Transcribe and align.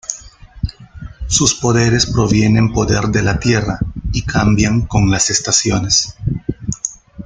Sus 1.27 1.53
poderes 1.53 2.07
provienen 2.07 2.73
poder 2.73 3.09
de 3.09 3.21
la 3.21 3.39
Tierra 3.39 3.77
y 4.11 4.23
cambian 4.23 4.87
con 4.87 5.11
las 5.11 5.29
estaciones. 5.29 6.15